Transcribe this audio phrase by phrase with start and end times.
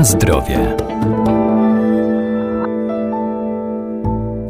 [0.00, 0.76] Na zdrowie.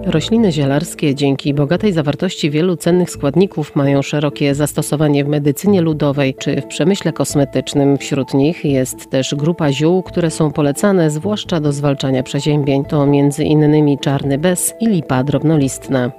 [0.06, 6.60] Rośliny zielarskie dzięki bogatej zawartości wielu cennych składników mają szerokie zastosowanie w medycynie ludowej czy
[6.60, 7.98] w przemyśle kosmetycznym.
[7.98, 12.84] Wśród nich jest też grupa ziół, które są polecane zwłaszcza do zwalczania przeziębień.
[12.84, 13.06] To
[13.38, 16.10] innymi czarny bez i lipa drobnolistna.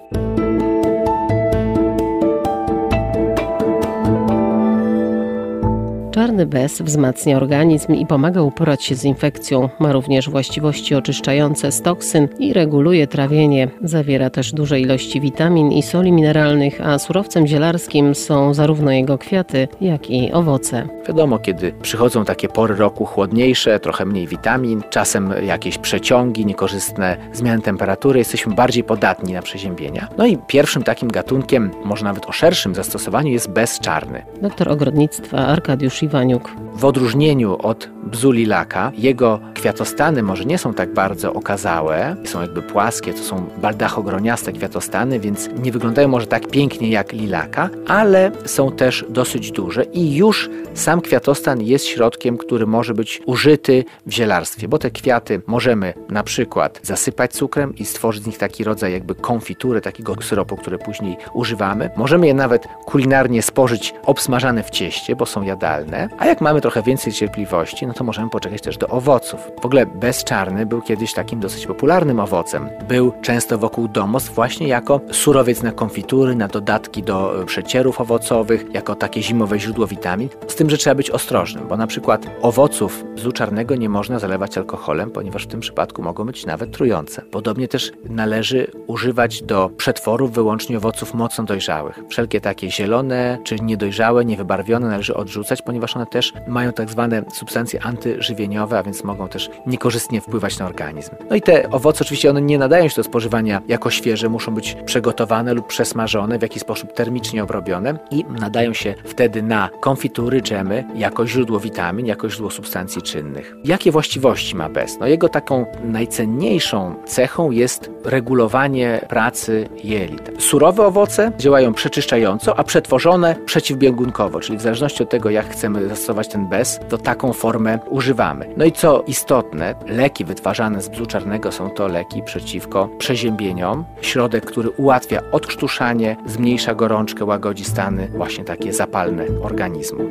[6.11, 9.69] Czarny bez wzmacnia organizm i pomaga uporać się z infekcją.
[9.79, 13.67] Ma również właściwości oczyszczające z toksyn i reguluje trawienie.
[13.83, 19.67] Zawiera też duże ilości witamin i soli mineralnych, a surowcem zielarskim są zarówno jego kwiaty,
[19.81, 20.87] jak i owoce.
[21.07, 27.61] Wiadomo, kiedy przychodzą takie pory roku chłodniejsze, trochę mniej witamin, czasem jakieś przeciągi, niekorzystne zmiany
[27.61, 30.07] temperatury, jesteśmy bardziej podatni na przeziębienia.
[30.17, 34.25] No i pierwszym takim gatunkiem, może nawet o szerszym zastosowaniu, jest bezczarny.
[34.41, 36.49] Doktor ogrodnictwa Arkadiusz Iwaniuk.
[36.75, 43.13] W odróżnieniu od bzulilaka, jego kwiatostany może nie są tak bardzo okazałe, są jakby płaskie,
[43.13, 49.05] to są baldachogroniaste kwiatostany, więc nie wyglądają może tak pięknie jak lilaka, ale są też
[49.09, 54.77] dosyć duże i już sam kwiatostan jest środkiem, który może być użyty w zielarstwie, bo
[54.77, 59.81] te kwiaty możemy na przykład zasypać cukrem i stworzyć z nich taki rodzaj jakby konfitury,
[59.81, 61.89] takiego syropu, który później używamy.
[61.97, 66.81] Możemy je nawet kulinarnie spożyć obsmażane w cieście, bo są jadalne, a jak mamy trochę
[66.81, 69.51] więcej cierpliwości, no to możemy poczekać też do owoców.
[69.61, 72.69] W ogóle bezczarny był kiedyś takim dosyć popularnym owocem.
[72.87, 78.95] Był często wokół domostw właśnie jako surowiec na konfitury, na dodatki do przecierów owocowych, jako
[78.95, 80.29] takie zimowe źródło witamin.
[80.47, 84.57] Z tym, że trzeba być ostrożnym, bo na przykład owoców bzu czarnego nie można zalewać
[84.57, 87.21] alkoholem, ponieważ w tym przypadku mogą być nawet trujące.
[87.21, 91.99] Podobnie też należy używać do przetworów wyłącznie owoców mocno dojrzałych.
[92.09, 97.83] Wszelkie takie zielone czy niedojrzałe, niewybarwione należy odrzucać, ponieważ one też mają tak zwane substancje
[97.83, 101.11] antyżywieniowe, a więc mogą też niekorzystnie wpływać na organizm.
[101.29, 104.77] No i te owoce oczywiście one nie nadają się do spożywania jako świeże, muszą być
[104.85, 110.83] przygotowane lub przesmażone, w jakiś sposób termicznie obrobione i nadają się wtedy na konfitury, dżemy
[110.95, 113.55] jako źródło witamin, jako źródło substancji czynnych.
[113.63, 114.99] Jakie właściwości ma bez?
[114.99, 120.31] No jego taką najcenniejszą cechą jest regulowanie pracy jelit.
[120.39, 126.27] Surowe owoce działają przeczyszczająco, a przetworzone przeciwbiegunkowo, czyli w zależności od tego, jak chcemy zastosować
[126.27, 128.49] ten bez, to taką formę używamy.
[128.57, 133.85] No i co istotne, leki wytwarzane z bzu czarnego są to leki przeciwko przeziębieniom.
[134.01, 140.03] Środek, który ułatwia odkrztuszanie, zmniejsza gorączkę, łagodzi stany właśnie takie zapalne organizmu.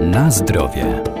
[0.00, 1.11] Na zdrowie.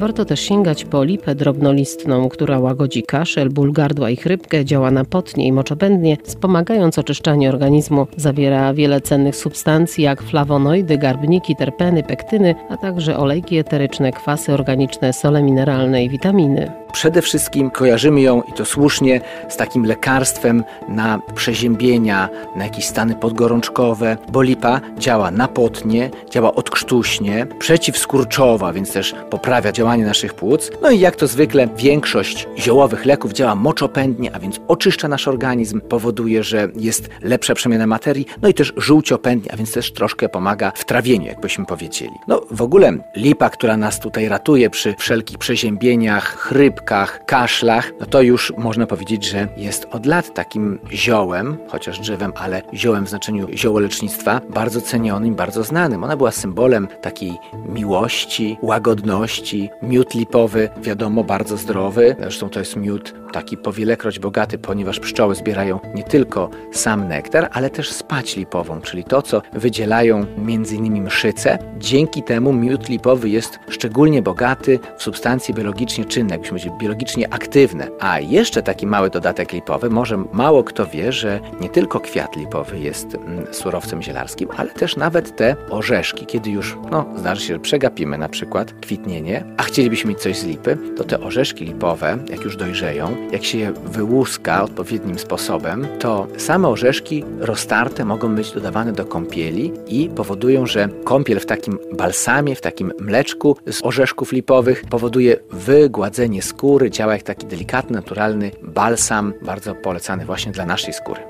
[0.00, 5.04] Warto też sięgać po lipę drobnolistną, która łagodzi kaszel, ból gardła i chrypkę, działa na
[5.04, 8.06] potnie i moczopędnie, wspomagając oczyszczanie organizmu.
[8.16, 15.12] Zawiera wiele cennych substancji jak flawonoidy, garbniki, terpeny, pektyny, a także olejki eteryczne, kwasy organiczne,
[15.12, 16.72] sole mineralne i witaminy.
[16.92, 23.14] Przede wszystkim kojarzymy ją i to słusznie z takim lekarstwem na przeziębienia, na jakieś stany
[23.14, 30.70] podgorączkowe, bo lipa działa napotnie, działa odkrztuśnie, przeciwskurczowa, więc też poprawia działanie naszych płuc.
[30.82, 35.80] No i jak to zwykle większość ziołowych leków działa moczopędnie, a więc oczyszcza nasz organizm,
[35.80, 40.72] powoduje, że jest lepsza przemiana materii, no i też żółciopędnie, a więc też troszkę pomaga
[40.74, 42.12] w trawieniu, jakbyśmy powiedzieli.
[42.28, 48.06] No w ogóle lipa, która nas tutaj ratuje przy wszelkich przeziębieniach, chryp, chrypkach, kaszlach, no
[48.06, 53.08] to już można powiedzieć, że jest od lat takim ziołem, chociaż drzewem, ale ziołem w
[53.08, 56.04] znaczeniu ziołolecznictwa, bardzo cenionym, bardzo znanym.
[56.04, 57.38] Ona była symbolem takiej
[57.68, 59.70] miłości, łagodności.
[59.82, 62.16] Miód lipowy, wiadomo, bardzo zdrowy.
[62.20, 67.70] Zresztą to jest miód taki powielekroć bogaty, ponieważ pszczoły zbierają nie tylko sam nektar, ale
[67.70, 71.04] też spać lipową, czyli to, co wydzielają m.in.
[71.04, 71.58] mszyce.
[71.78, 77.88] Dzięki temu miód lipowy jest szczególnie bogaty w substancje biologicznie czynne, jakbyśmy biologicznie aktywne.
[78.00, 82.78] A jeszcze taki mały dodatek lipowy, może mało kto wie, że nie tylko kwiat lipowy
[82.78, 87.60] jest mm, surowcem zielarskim, ale też nawet te orzeszki, kiedy już, no, zdarzy się, że
[87.60, 92.40] przegapimy na przykład kwitnienie, a chcielibyśmy mieć coś z lipy, to te orzeszki lipowe, jak
[92.40, 98.92] już dojrzeją, jak się je wyłuska odpowiednim sposobem, to same orzeszki roztarte mogą być dodawane
[98.92, 104.84] do kąpieli i powodują, że kąpiel w takim balsamie, w takim mleczku z orzeszków lipowych
[104.90, 111.20] powoduje wygładzenie skóry działa jak taki delikatny, naturalny balsam, bardzo polecany właśnie dla naszej skóry.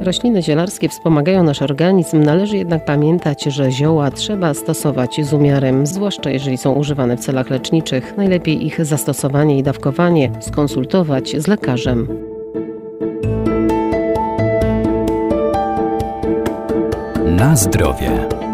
[0.00, 6.30] Rośliny zielarskie wspomagają nasz organizm, należy jednak pamiętać, że zioła trzeba stosować z umiarem, zwłaszcza
[6.30, 8.16] jeżeli są używane w celach leczniczych.
[8.16, 12.08] Najlepiej ich zastosowanie i dawkowanie skonsultować z lekarzem.
[17.24, 18.45] Na zdrowie.